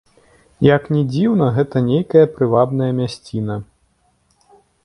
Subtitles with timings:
[0.75, 3.63] Як ні дзіўна, гэта нейкая прывабная мясціна.